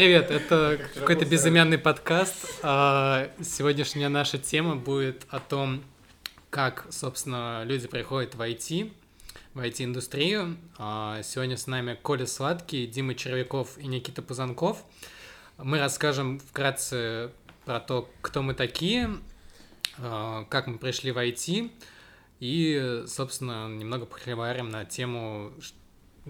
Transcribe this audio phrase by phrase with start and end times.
[0.00, 0.30] привет!
[0.30, 2.58] Это какой-то безымянный подкаст.
[2.62, 5.84] А, сегодняшняя наша тема будет о том,
[6.48, 8.94] как, собственно, люди приходят в IT,
[9.52, 10.56] в IT-индустрию.
[10.78, 14.82] А, сегодня с нами Коля Сладкий, Дима Червяков и Никита Пузанков.
[15.58, 17.30] Мы расскажем вкратце
[17.66, 19.10] про то, кто мы такие,
[19.98, 21.70] а, как мы пришли в IT,
[22.40, 25.52] и, собственно, немного поговорим на тему,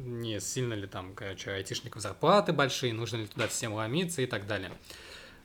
[0.05, 4.47] не сильно ли там, короче, айтишников зарплаты большие, нужно ли туда всем ломиться и так
[4.47, 4.73] далее.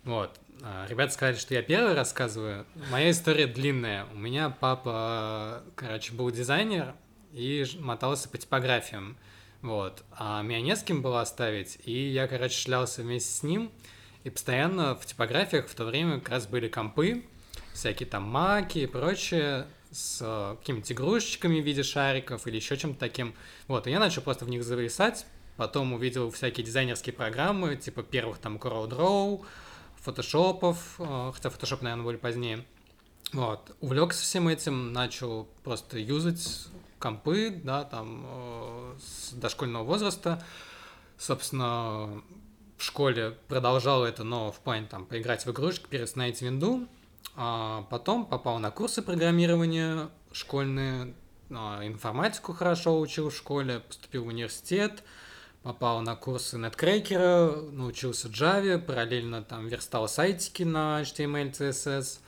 [0.04, 0.40] Вот.
[0.62, 2.66] А, ребята сказали, что я первый рассказываю.
[2.92, 4.06] Моя история длинная.
[4.14, 6.94] У меня папа, короче, был дизайнер
[7.34, 9.18] и мотался по типографиям.
[9.62, 10.04] Вот.
[10.12, 13.72] А меня не с кем было оставить, и я, короче, шлялся вместе с ним.
[14.24, 17.26] И постоянно в типографиях в то время как раз были компы,
[17.74, 23.00] всякие там маки и прочее с э, какими-то игрушечками в виде шариков или еще чем-то
[23.00, 23.34] таким.
[23.68, 28.40] Вот, и я начал просто в них зависать, потом увидел всякие дизайнерские программы, типа первых
[28.40, 29.46] там CorelDRAW,
[29.96, 32.66] фотошопов, э, хотя фотошоп, наверное, были позднее.
[33.32, 36.68] Вот, увлекся всем этим, начал просто юзать
[37.00, 40.44] компы, да, там, э, с дошкольного возраста.
[41.18, 42.22] Собственно,
[42.78, 46.86] в школе продолжал это, но в плане там поиграть в игрушки, переустановить винду,
[47.36, 51.14] а потом попал на курсы программирования школьные,
[51.50, 55.04] а, информатику хорошо учил в школе, поступил в университет,
[55.64, 62.20] попал на курсы неткрекера, научился Java, параллельно там верстал сайтики на HTML, CSS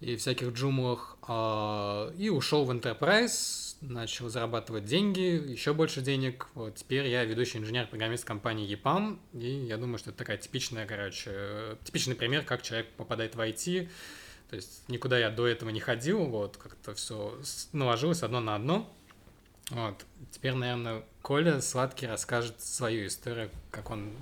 [0.00, 6.48] и всяких джумлах, а, и ушел в Enterprise, начал зарабатывать деньги, еще больше денег.
[6.54, 11.78] Вот теперь я ведущий инженер-программист компании EPAM, и я думаю, что это такая типичная, короче,
[11.84, 13.88] типичный пример, как человек попадает в IT,
[14.48, 17.38] то есть никуда я до этого не ходил, вот, как-то все
[17.72, 18.90] наложилось одно на одно.
[19.70, 20.04] Вот.
[20.30, 24.12] Теперь, наверное, Коля Сладкий расскажет свою историю, как он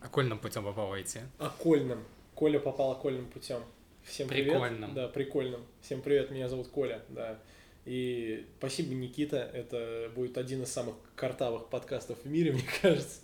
[0.00, 1.20] окольным путем попал в IT.
[1.38, 2.04] Окольным.
[2.34, 3.62] Коля попал окольным путем.
[4.04, 4.52] Всем привет.
[4.52, 4.94] Прикольным.
[4.94, 5.62] Да, прикольным.
[5.80, 7.38] Всем привет, меня зовут Коля, да.
[7.86, 13.20] И спасибо, Никита, это будет один из самых картавых подкастов в мире, мне кажется.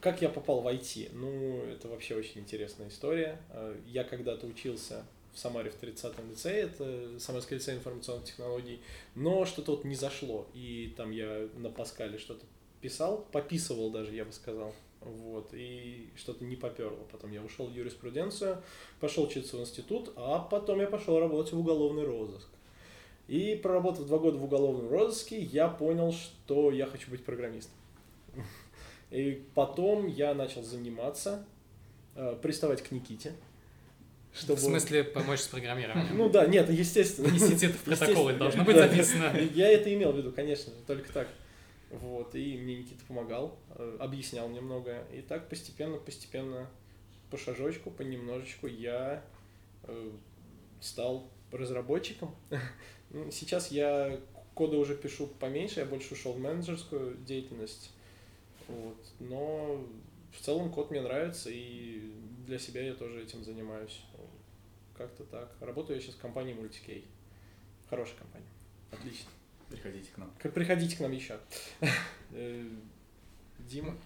[0.00, 1.10] Как я попал в IT?
[1.12, 3.38] Ну, это вообще очень интересная история.
[3.50, 8.80] А, я когда-то учился в Самаре в 30-м лицее, это Самарское лицей информационных технологий,
[9.14, 12.44] но что-то вот не зашло, и там я на Паскале что-то
[12.80, 17.04] писал, пописывал даже, я бы сказал, вот, и что-то не поперло.
[17.12, 18.62] Потом я ушел в юриспруденцию,
[19.00, 22.48] пошел учиться в институт, а потом я пошел работать в уголовный розыск.
[23.28, 27.74] И проработав два года в уголовном розыске, я понял, что я хочу быть программистом.
[29.10, 31.44] И потом я начал заниматься,
[32.14, 33.32] э, приставать к Никите.
[34.32, 34.60] Чтобы...
[34.60, 36.16] В смысле помочь с программированием?
[36.16, 37.28] Ну да, нет, естественно.
[37.28, 39.36] Несите это в протоколы, должно быть записано.
[39.54, 41.28] Я это имел в виду, конечно, только так.
[41.90, 45.04] Вот, и мне Никита помогал, э, объяснял мне многое.
[45.12, 46.70] И так постепенно, постепенно,
[47.30, 49.24] по шажочку, понемножечку я
[49.84, 50.10] э,
[50.80, 52.34] стал разработчиком.
[53.12, 54.20] Ну, сейчас я
[54.54, 57.90] кода уже пишу поменьше, я больше ушел в менеджерскую деятельность.
[58.70, 58.96] Вот.
[59.18, 59.84] Но
[60.32, 62.12] в целом код мне нравится, и
[62.46, 64.02] для себя я тоже этим занимаюсь.
[64.96, 65.50] Как-то так.
[65.60, 67.04] Работаю я сейчас в компании Multicay.
[67.88, 68.46] Хорошая компания.
[68.90, 69.30] Отлично.
[69.70, 70.30] Приходите к нам.
[70.52, 71.38] Приходите к нам еще.
[72.32, 72.68] Э,
[73.60, 73.96] Дима?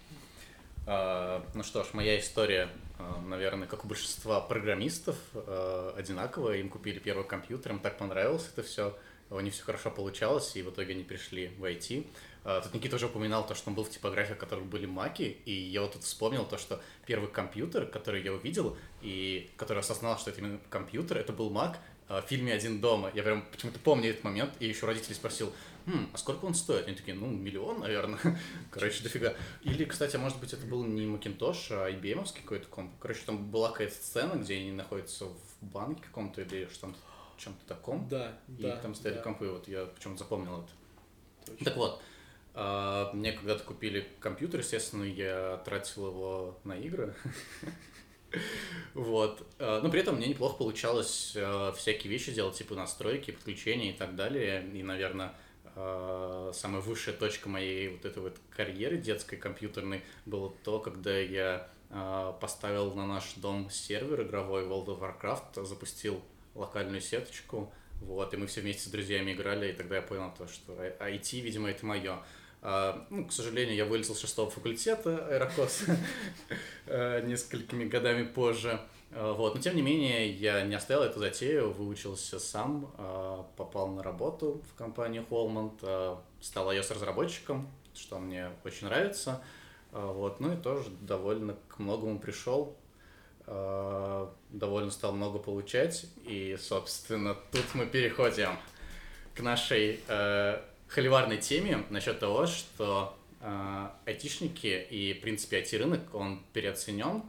[0.86, 6.58] А, ну что ж, моя история, а, наверное, как у большинства программистов, а, одинаковая.
[6.58, 8.96] Им купили первый компьютер, им так понравилось это все.
[9.34, 12.06] У них все хорошо получалось, и в итоге они пришли в IT.
[12.44, 15.38] А, тут Никита уже упоминал то, что он был в типографиях, в которых были маки,
[15.44, 20.18] и я вот тут вспомнил то, что первый компьютер, который я увидел, и который осознал,
[20.18, 23.10] что это именно компьютер, это был мак а, в фильме «Один дома».
[23.14, 25.52] Я прям почему-то помню этот момент, и еще родителей спросил,
[25.86, 26.86] хм, а сколько он стоит?
[26.86, 28.20] Они такие, ну, миллион, наверное.
[28.70, 29.34] Короче, дофига.
[29.62, 32.92] Или, кстати, может быть, это был не Macintosh, а IBM какой-то комп.
[33.00, 36.94] Короче, там была какая-то сцена, где они находятся в банке каком-то или что-то
[37.36, 38.08] чем-то таком.
[38.08, 38.76] Да, и да.
[38.76, 39.24] там стояли да.
[39.24, 40.70] компы, вот я почему-то запомнил это.
[41.46, 41.64] Точно.
[41.64, 42.02] Так вот,
[42.54, 47.14] а, мне когда-то купили компьютер, естественно, я тратил его на игры.
[48.94, 49.46] Вот.
[49.60, 53.96] А, но при этом мне неплохо получалось а, всякие вещи делать, типа настройки, подключения и
[53.96, 54.68] так далее.
[54.72, 55.36] И, наверное,
[56.52, 61.68] самая высшая точка моей вот этой вот карьеры детской компьютерной было то, когда я
[62.40, 66.20] поставил на наш дом сервер игровой World of Warcraft, запустил
[66.54, 70.46] локальную сеточку, вот, и мы все вместе с друзьями играли, и тогда я понял то,
[70.46, 72.22] что IT, видимо, это мое.
[72.62, 75.84] А, ну, к сожалению, я вылетел с шестого факультета Аэрокос
[76.86, 78.80] несколькими годами позже.
[79.12, 79.54] А, вот.
[79.54, 84.62] Но тем не менее, я не оставил эту затею, выучился сам, а, попал на работу
[84.72, 89.42] в компанию Holmond, стал iOS-разработчиком, что мне очень нравится.
[89.92, 92.83] А, вот, ну и тоже довольно к многому пришел, а,
[93.46, 98.56] довольно стал много получать, и, собственно, тут мы переходим
[99.34, 106.42] к нашей э, холиварной теме насчет того, что э, айтишники и, в принципе, IT-рынок, он
[106.52, 107.22] переоценен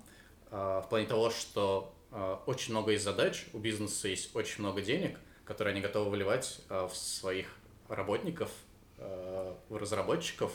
[0.51, 4.81] э, в плане того, что э, очень много есть задач, у бизнеса есть очень много
[4.81, 7.47] денег, которые они готовы выливать э, в своих
[7.89, 8.51] работников,
[8.97, 10.51] э, в разработчиков,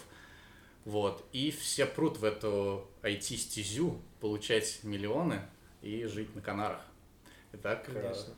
[0.84, 5.40] вот, и все прут в эту IT-стезю, получать миллионы
[5.82, 6.84] и жить на Канарах.
[7.52, 8.34] Итак, э, Конечно.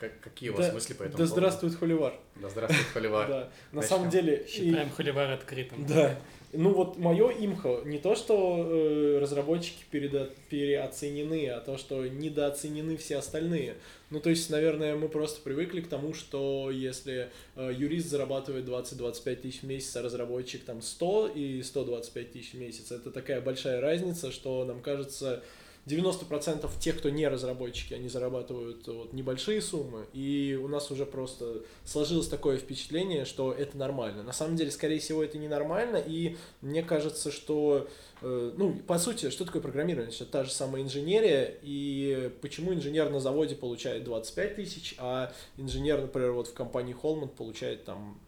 [0.00, 1.32] как, какие у вас Да- мысли по этому Да поводу?
[1.32, 2.14] здравствует Холивар.
[2.36, 3.26] Да здравствует Холивар.
[3.28, 3.50] Да.
[3.72, 3.88] На Начнем.
[3.88, 4.36] самом деле...
[4.36, 5.86] и- Считаем холивар открытым.
[5.86, 6.18] Да.
[6.54, 12.98] Ну вот мое имхо не то, что э, разработчики передо- переоценены, а то, что недооценены
[12.98, 13.76] все остальные.
[14.10, 19.36] Ну то есть, наверное, мы просто привыкли к тому, что если э, юрист зарабатывает 20-25
[19.36, 23.80] тысяч в месяц, а разработчик там 100 и 125 тысяч в месяц, это такая большая
[23.80, 25.42] разница, что нам кажется
[25.86, 31.62] 90% тех, кто не разработчики, они зарабатывают вот, небольшие суммы, и у нас уже просто
[31.84, 34.22] сложилось такое впечатление, что это нормально.
[34.22, 37.88] На самом деле, скорее всего, это ненормально, и мне кажется, что,
[38.20, 40.14] э, ну, по сути, что такое программирование?
[40.14, 46.00] Это та же самая инженерия, и почему инженер на заводе получает 25 тысяч, а инженер,
[46.00, 48.20] например, вот в компании Holman получает там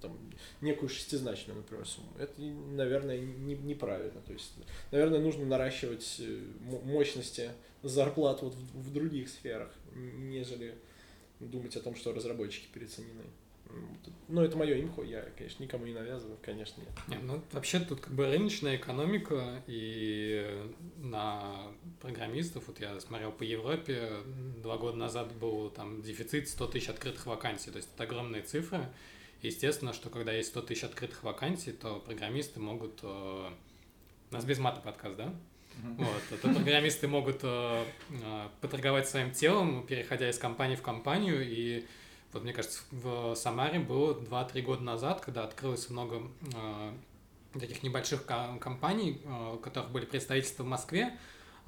[0.00, 0.18] там,
[0.60, 2.08] некую шестизначную, например, сумму.
[2.18, 4.20] Это, наверное, не- неправильно.
[4.20, 4.52] То есть,
[4.92, 6.40] наверное, нужно наращивать э,
[6.84, 7.50] мощности
[7.82, 10.74] зарплат вот в, в других сферах, нежели
[11.40, 13.22] думать о том, что разработчики переоценены.
[14.28, 16.90] Ну, это мое имхо, я, конечно, никому не навязываю, конечно, нет.
[17.08, 23.42] Не, ну, вообще тут как бы рыночная экономика, и на программистов, вот я смотрел по
[23.42, 24.10] Европе,
[24.62, 28.88] два года назад был там дефицит 100 тысяч открытых вакансий, то есть это огромные цифры.
[29.42, 33.00] Естественно, что когда есть 100 тысяч открытых вакансий, то программисты могут...
[33.02, 33.50] э,
[34.30, 35.34] У нас без мата подкаст, да?
[35.98, 41.46] Вот, то программисты могут э, э, поторговать своим телом, переходя из компании в компанию.
[41.46, 41.86] И
[42.32, 46.22] вот мне кажется, в Самаре было 2-3 года назад, когда открылось много
[46.54, 46.92] э,
[47.60, 49.20] таких небольших ко- компаний,
[49.52, 51.16] у которых были представительства в Москве,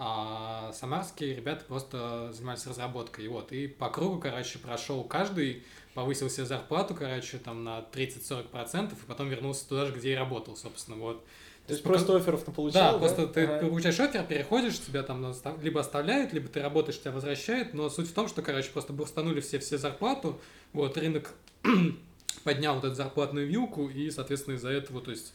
[0.01, 3.25] а самарские ребята просто занимались разработкой.
[3.25, 5.65] И вот, и по кругу, короче, прошел каждый,
[5.95, 10.57] повысил себе зарплату, короче, там на 30-40%, и потом вернулся туда же, где и работал,
[10.57, 11.25] собственно, вот.
[11.67, 13.67] То есть пока- просто офферов на получал, да, просто ты Ага.
[13.67, 18.15] получаешь офер, переходишь, тебя там либо оставляют, либо ты работаешь, тебя возвращают, но суть в
[18.15, 20.41] том, что, короче, просто бурстанули все все зарплату,
[20.73, 21.35] вот, рынок
[22.45, 25.35] поднял вот эту зарплатную вилку, и, соответственно, из-за этого, то есть,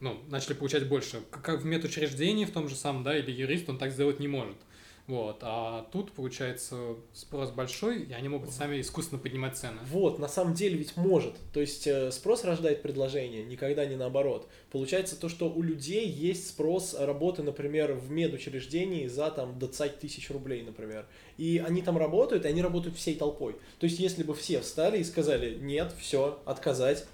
[0.00, 1.20] ну, начали получать больше.
[1.30, 4.56] Как- в медучреждении в том же самом, да, или юрист, он так сделать не может.
[5.10, 9.78] Вот, а тут, получается, спрос большой, и они могут сами искусственно поднимать цены.
[9.90, 11.34] Вот, на самом деле ведь может.
[11.52, 14.48] То есть э, спрос рождает предложение, никогда не наоборот.
[14.70, 20.30] Получается то, что у людей есть спрос работы, например, в медучреждении за там 20 тысяч
[20.30, 21.06] рублей, например.
[21.38, 23.56] И они там работают, и они работают всей толпой.
[23.80, 27.04] То есть если бы все встали и сказали, нет, все, отказать,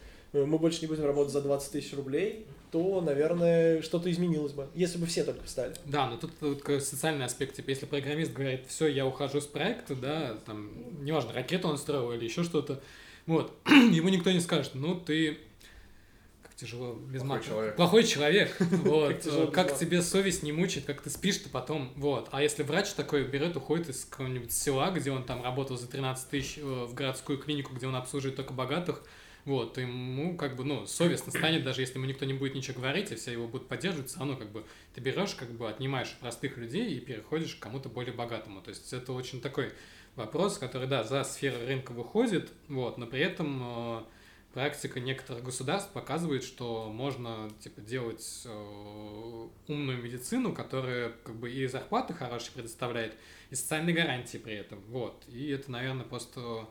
[0.44, 4.99] мы больше не будем работать за 20 тысяч рублей, то, наверное, что-то изменилось бы, если
[4.99, 5.75] бы все только встали.
[5.85, 9.47] Да, но тут, тут такой социальный аспект, типа, если программист говорит, все, я ухожу с
[9.47, 10.71] проекта, да, там,
[11.05, 12.83] неважно, ракету он строил или еще что-то,
[13.26, 15.38] вот, ему никто не скажет, ну, ты,
[16.43, 17.47] как тяжело, без Плохой мата.
[17.49, 17.76] человек.
[17.76, 22.62] Плохой человек, вот, Как тебе совесть не мучает, как ты спишь-то потом, вот, а если
[22.62, 26.62] врач такой берет, уходит из какого-нибудь села, где он там работал за 13 тысяч э,
[26.62, 29.02] в городскую клинику, где он обслуживает только богатых,
[29.47, 32.81] вот, то ему как бы, ну, совестно станет, даже если ему никто не будет ничего
[32.81, 36.15] говорить, и все его будут поддерживать, все равно как бы ты берешь, как бы отнимаешь
[36.21, 38.61] простых людей и переходишь к кому-то более богатому.
[38.61, 39.73] То есть это очень такой
[40.17, 44.03] вопрос, который, да, за сферу рынка выходит, вот, но при этом э,
[44.53, 51.69] практика некоторых государств показывает, что можно, типа, делать э, умную медицину, которая, как бы, и
[51.69, 53.15] зарплаты хорошие предоставляет,
[53.50, 55.23] и социальные гарантии при этом, вот.
[55.29, 56.67] И это, наверное, просто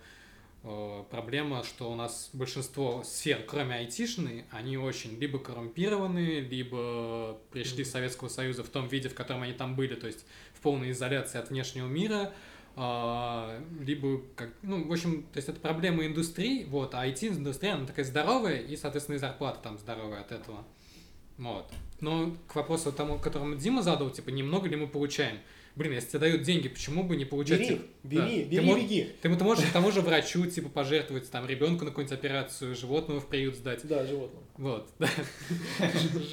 [1.12, 7.91] проблема, что у нас большинство сфер, кроме айтишной, они очень либо коррумпированы, либо пришли с
[7.91, 11.38] Советского Союза в том виде, в котором они там были, то есть в полной изоляции
[11.38, 12.34] от внешнего мира,
[12.75, 17.86] а, либо как, ну, в общем, то есть это проблема индустрии, вот, а IT-индустрия, она
[17.86, 20.65] такая здоровая, и, соответственно, и зарплата там здоровая от этого.
[21.38, 21.72] Вот.
[22.01, 25.38] Но к вопросу тому, которому Дима задал, типа, немного ли мы получаем?
[25.75, 27.60] Блин, если тебе дают деньги, почему бы не получать?
[27.60, 28.27] Бери, типа, бери, да.
[28.27, 29.10] бери, ты, мо- беги.
[29.22, 33.27] ты, ты можешь тому же врачу, типа, пожертвовать, там, ребенку на какую-нибудь операцию, животного в
[33.27, 33.86] приют сдать.
[33.86, 34.41] Да, животным.
[34.55, 35.10] Вот, да.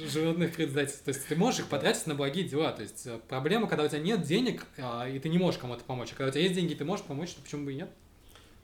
[0.07, 1.03] Животных в приют сдать.
[1.03, 2.71] То есть ты можешь их потратить на благие дела.
[2.71, 5.83] То есть э, проблема, когда у тебя нет денег, а, и ты не можешь кому-то
[5.83, 6.13] помочь.
[6.13, 7.89] А когда у тебя есть деньги, ты можешь помочь, то почему бы и нет?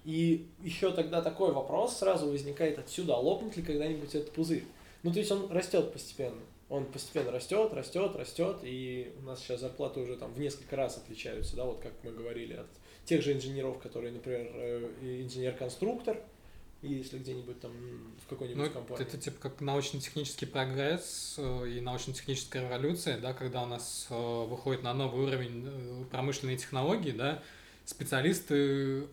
[0.05, 4.63] И еще тогда такой вопрос сразу возникает отсюда, а лопнет ли когда-нибудь этот пузырь?
[5.03, 6.39] Ну, то есть он растет постепенно.
[6.69, 10.97] Он постепенно растет, растет, растет, и у нас сейчас зарплаты уже там в несколько раз
[10.97, 12.67] отличаются, да, вот как мы говорили, от
[13.05, 16.21] тех же инженеров, которые, например, э, инженер-конструктор,
[16.83, 17.71] и если где-нибудь там
[18.23, 19.03] в какой-нибудь ну, компании.
[19.03, 24.83] Это типа как научно-технический прогресс э, и научно-техническая революция, да, когда у нас э, выходит
[24.83, 27.41] на новый уровень промышленные технологии, да,
[27.83, 29.07] специалисты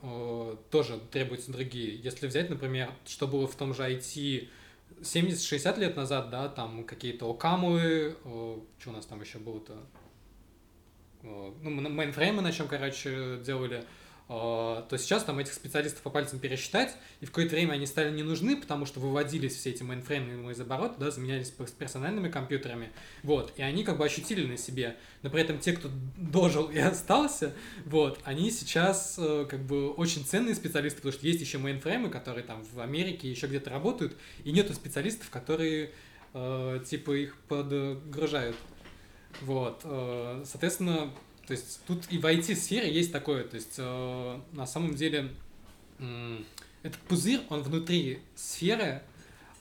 [0.70, 1.96] тоже требуются другие.
[1.96, 4.50] Если взять, например, что было в том же IT
[5.00, 8.16] 70-60 лет назад, да, там какие-то окамы,
[8.78, 9.76] что у нас там еще было-то,
[11.22, 13.84] ну, мейнфреймы на чем, короче, делали,
[14.28, 18.24] то сейчас там этих специалистов по пальцам пересчитать, и в какое-то время они стали не
[18.24, 22.90] нужны, потому что выводились все эти мейнфреймы из оборота, да, заменялись персональными компьютерами,
[23.22, 26.78] вот, и они как бы ощутили на себе, но при этом те, кто дожил и
[26.78, 27.52] остался,
[27.84, 32.42] вот, они сейчас э, как бы очень ценные специалисты, потому что есть еще мейнфреймы, которые
[32.42, 35.92] там в Америке еще где-то работают, и нету специалистов, которые
[36.34, 38.56] э, типа их подгружают.
[39.42, 41.12] Вот, э, соответственно,
[41.46, 45.30] то есть тут и в IT-сфере есть такое, то есть э, на самом деле
[45.98, 46.38] э,
[46.82, 49.02] этот пузырь, он внутри сферы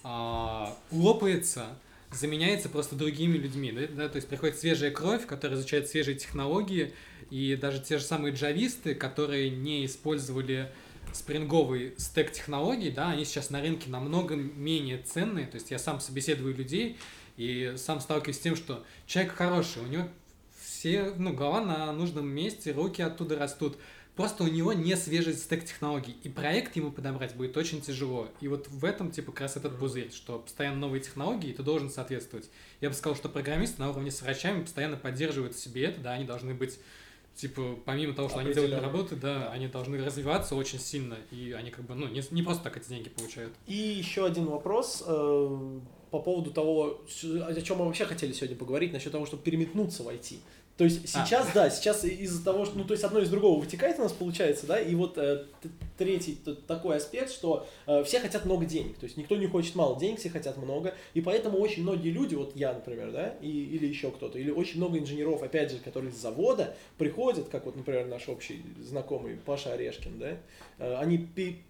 [0.04, 1.68] э, лопается,
[2.12, 6.94] заменяется просто другими людьми, да, да, то есть приходит свежая кровь, которая изучает свежие технологии,
[7.30, 10.72] и даже те же самые джависты, которые не использовали
[11.14, 16.00] спринговый стек технологий, да, они сейчас на рынке намного менее ценные, то есть я сам
[16.00, 16.98] собеседую людей
[17.38, 20.08] и сам сталкиваюсь с тем, что человек хороший, у него
[20.86, 23.76] все, ну, голова на нужном месте, руки оттуда растут.
[24.16, 28.30] Просто у него не свежий стек технологий, и проект ему подобрать будет очень тяжело.
[28.40, 31.64] И вот в этом, типа, как раз этот пузырь, что постоянно новые технологии, и ты
[31.64, 32.52] должен соответствовать.
[32.82, 36.24] Я бы сказал, что программисты на уровне с врачами постоянно поддерживают себе это, да, они
[36.24, 36.78] должны быть
[37.34, 41.52] типа, помимо того, что они делают работы, да, да, они должны развиваться очень сильно, и
[41.52, 43.54] они как бы, ну, не, не просто так эти деньги получают.
[43.68, 45.80] И еще один вопрос э,
[46.12, 50.08] по поводу того, о чем мы вообще хотели сегодня поговорить, насчет того, чтобы переметнуться в
[50.08, 50.38] IT.
[50.78, 51.26] То есть а.
[51.26, 51.54] сейчас, а.
[51.54, 54.68] да, сейчас из-за того, что, ну, то есть одно из другого вытекает у нас получается,
[54.68, 55.46] да, и вот э,
[55.98, 59.98] третий такой аспект, что э, все хотят много денег, то есть никто не хочет мало
[59.98, 63.88] денег, все хотят много, и поэтому очень многие люди, вот я, например, да, и, или
[63.88, 68.08] еще кто-то, или очень много инженеров, опять же, которые с завода приходят, как вот, например,
[68.08, 70.38] наш общий знакомый Паша Орешкин, да,
[70.80, 71.26] э, они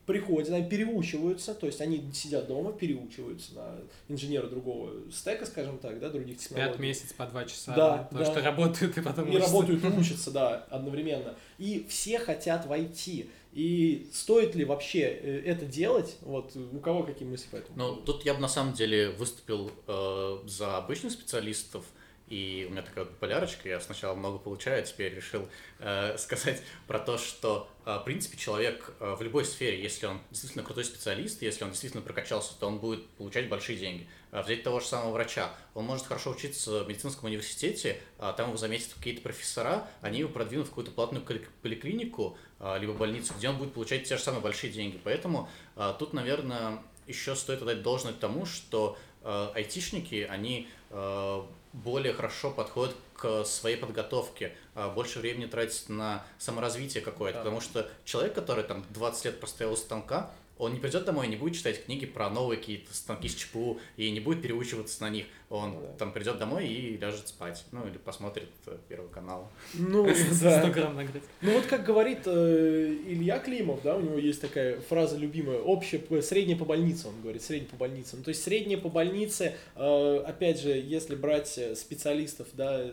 [0.07, 3.75] приходят, они переучиваются, то есть они сидят дома, переучиваются на
[4.09, 6.71] инженера другого стека, скажем так, да, других технологий.
[6.71, 8.31] Пять месяцев по два часа, да, потому да.
[8.31, 9.45] что работают и потом И учатся.
[9.51, 11.35] работают и учатся, да, одновременно.
[11.57, 13.29] И все хотят войти.
[13.53, 16.17] И стоит ли вообще э, это делать?
[16.21, 17.77] Вот у кого какие мысли по этому?
[17.77, 21.85] Ну, тут я бы на самом деле выступил э, за обычных специалистов,
[22.27, 25.47] и у меня такая вот полярочка, я сначала много получаю, а теперь решил
[25.79, 30.19] э, сказать про то, что, э, в принципе, человек э, в любой сфере, если он
[30.31, 34.07] действительно крутой специалист, если он действительно прокачался, то он будет получать большие деньги.
[34.35, 38.49] А взять того же самого врача, он может хорошо учиться в медицинском университете, а там
[38.49, 41.23] его заметят какие-то профессора, они его продвинут в какую-то платную
[41.61, 44.99] поликлинику, а, либо больницу, где он будет получать те же самые большие деньги.
[45.01, 52.13] Поэтому а, тут, наверное, еще стоит отдать должное тому, что э, айтишники, они э, более
[52.13, 57.43] хорошо подходят к своей подготовке, э, больше времени тратить на саморазвитие какое-то, да.
[57.43, 61.29] потому что человек, который там 20 лет простоял у станка, он не придет домой и
[61.29, 65.09] не будет читать книги про новые какие-то станки с ЧПУ и не будет переучиваться на
[65.09, 65.25] них.
[65.49, 65.87] Он ну да.
[65.99, 67.65] там придет домой и ляжет спать.
[67.71, 69.51] Ну, или посмотрит э, Первый канал.
[69.73, 70.05] Ну,
[70.41, 70.61] да.
[70.61, 71.23] 100 грамм нагреть.
[71.41, 76.01] Ну, вот как говорит э, Илья Климов, да, у него есть такая фраза любимая, общая,
[76.21, 78.15] средняя по больнице, он говорит, средняя по больнице.
[78.15, 82.89] Ну, то есть средняя по больнице, э, опять же, если брать специалистов, да,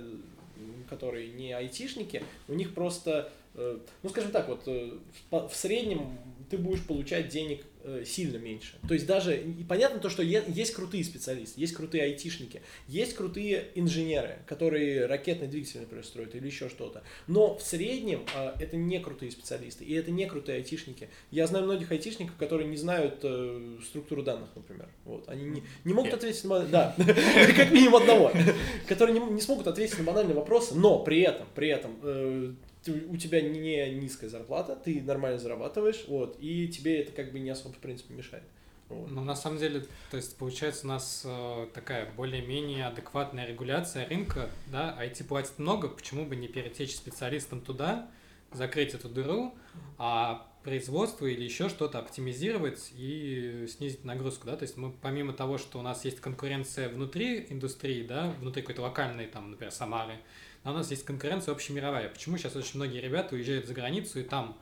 [0.91, 6.19] которые не айтишники, у них просто, ну, скажем так, вот в среднем
[6.53, 8.75] ты будешь получать денег э, сильно меньше.
[8.87, 13.69] То есть даже, и понятно то, что есть крутые специалисты, есть крутые айтишники, есть крутые
[13.75, 17.05] инженеры, которые ракетный двигатель, например, строят или еще что-то.
[17.27, 21.09] Но в среднем э, это не крутые специалисты, и это не крутые айтишники.
[21.31, 24.91] Я знаю многих айтишников, которые не знают э, структуру данных, например.
[25.07, 25.31] Вот.
[25.31, 26.67] Они не, не могут ответить на...
[26.67, 26.95] Да,
[27.57, 28.31] как минимум одного.
[28.87, 33.17] Которые не, не смогут ответить на банальные вопросы, но при этом, при этом э, у
[33.17, 37.75] тебя не низкая зарплата, ты нормально зарабатываешь, вот, и тебе это как бы не особо,
[37.75, 38.45] в принципе, мешает.
[38.89, 39.11] Вот.
[39.11, 44.51] Ну, на самом деле, то есть, получается, у нас э, такая более-менее адекватная регуляция рынка,
[44.71, 48.11] да, IT платит много, почему бы не перетечь специалистам туда,
[48.53, 49.55] закрыть эту дыру,
[49.99, 55.59] а производство или еще что-то оптимизировать и снизить нагрузку, да, то есть мы помимо того,
[55.59, 60.19] что у нас есть конкуренция внутри индустрии, да, внутри какой-то локальной, там, например, Самары,
[60.65, 62.09] а у нас есть конкуренция общемировая.
[62.09, 64.57] Почему сейчас очень многие ребята уезжают за границу и там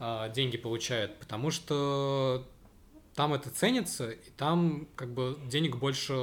[0.00, 1.16] э, деньги получают?
[1.18, 2.46] Потому что
[3.14, 6.14] там это ценится, и там как бы денег больше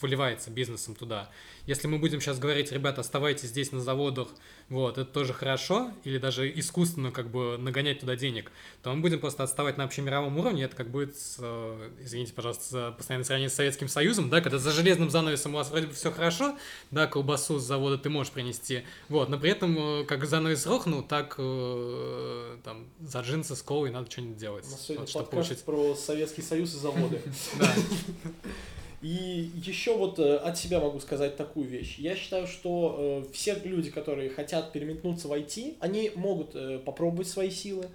[0.00, 1.30] выливается бизнесом туда.
[1.66, 4.28] Если мы будем сейчас говорить, ребята, оставайтесь здесь на заводах,
[4.68, 8.50] вот, это тоже хорошо, или даже искусственно как бы нагонять туда денег,
[8.82, 12.64] то мы будем просто отставать на общемировом уровне, это как будет, с, э, извините, пожалуйста,
[12.68, 15.92] за постоянное сравнение с Советским Союзом, да, когда за железным занавесом у вас вроде бы
[15.92, 16.56] все хорошо,
[16.90, 21.02] да, колбасу с завода ты можешь принести, вот, но при этом, э, как занавес рухнул,
[21.02, 24.66] так э, там за джинсы с колой надо что-нибудь делать,
[24.98, 25.62] вот, чтобы получить.
[25.62, 27.20] про Советский Союз и заводы.
[29.02, 31.96] И еще вот э, от себя могу сказать такую вещь.
[31.98, 32.96] Я считаю, что
[33.28, 37.86] э, все люди, которые хотят переметнуться в IT, они могут э, попробовать свои силы.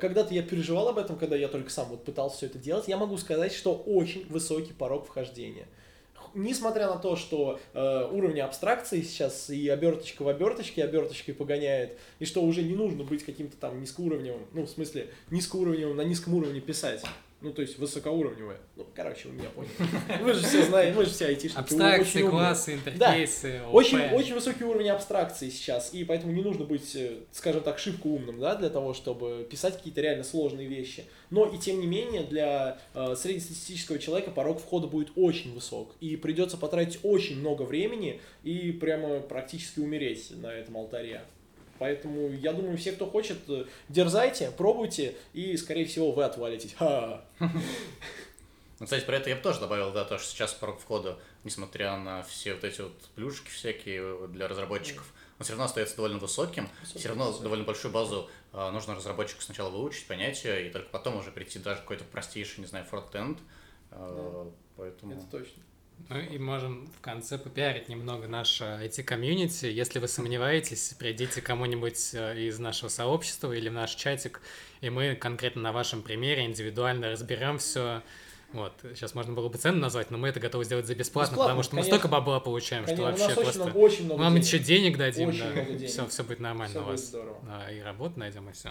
[0.00, 2.88] Когда-то я переживал об этом, когда я только сам вот пытался все это делать.
[2.88, 5.68] Я могу сказать, что очень высокий порог вхождения.
[6.34, 12.24] Несмотря на то, что э, уровни абстракции сейчас и оберточка в оберточке оберточкой погоняет, и
[12.24, 16.60] что уже не нужно быть каким-то там низкоуровневым, ну, в смысле, низкоуровневым на низком уровне
[16.60, 17.02] писать.
[17.40, 18.56] Ну, то есть высокоуровневое.
[18.74, 19.70] Ну, короче, вы меня поняли.
[20.22, 21.60] Вы же все знаете, вы же все айтишники.
[21.60, 23.74] Абстракции, очень классы, интерфейсы, ОП.
[23.74, 28.08] Очень, очень высокий уровень абстракции сейчас, и поэтому не нужно быть, э, скажем так, шибко
[28.08, 31.04] умным, да, для того, чтобы писать какие-то реально сложные вещи.
[31.30, 36.16] Но и тем не менее, для э, среднестатистического человека порог входа будет очень высок, и
[36.16, 41.22] придется потратить очень много времени и прямо практически умереть на этом алтаре.
[41.78, 46.74] Поэтому я думаю, все, кто хочет, э, дерзайте, пробуйте, и, скорее всего, вы отвалитесь.
[46.74, 47.22] Ха!
[48.80, 51.96] Ну, кстати, про это я бы тоже добавил, да, то, что сейчас порог входа, несмотря
[51.96, 56.68] на все вот эти вот плюшки всякие для разработчиков, он все равно остается довольно высоким.
[56.94, 61.16] Все равно довольно большую базу а, нужно разработчику сначала выучить, понять ее, и только потом
[61.16, 63.38] уже прийти даже какой-то простейший, не знаю, фронтенд.
[63.90, 65.12] А, Поэтому...
[65.12, 65.62] Это точно.
[66.08, 69.66] Ну и можем в конце попиарить немного наше IT-комьюнити.
[69.66, 74.40] Если вы сомневаетесь, придите кому-нибудь э, из нашего сообщества или в наш чатик,
[74.80, 78.02] и мы конкретно на вашем примере индивидуально разберем все.
[78.54, 81.44] Вот, сейчас можно было бы цену назвать, но мы это готовы сделать за бесплатно, Бесплатно,
[81.50, 81.98] потому что мы конечно.
[81.98, 83.62] столько бабла получаем, Конечно, что вообще просто...
[83.64, 84.46] много, очень много Мы вам денег.
[84.46, 85.64] еще денег дадим, Очень много да.
[85.66, 85.88] денег.
[85.90, 87.00] Все, все будет нормально Всё у будет вас.
[87.08, 87.38] здорово.
[87.42, 88.70] Да, и работу найдем, и все.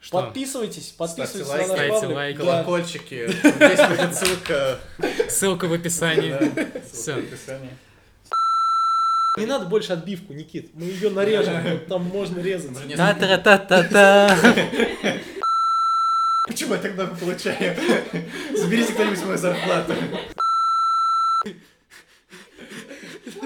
[0.00, 0.22] Что?
[0.22, 2.16] Подписывайтесь, подписывайтесь лайк, на наш ставьте паблик.
[2.16, 2.36] лайки.
[2.38, 2.42] Да.
[2.44, 4.78] Колокольчики, здесь будет ссылка.
[5.28, 6.30] Ссылка в описании.
[6.30, 6.94] Да, Всё.
[6.94, 7.70] ссылка в описании.
[9.38, 10.70] Не надо больше отбивку, Никит.
[10.74, 12.70] Мы ее нарежем, там можно резать.
[12.96, 14.38] Та-та-та-та-та.
[16.46, 17.76] Почему я так много получаю?
[18.56, 19.94] Заберите кто-нибудь мою зарплату.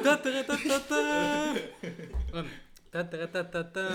[0.05, 1.55] Та-та-та-та-та.
[2.93, 3.93] Та-та-та-та-та.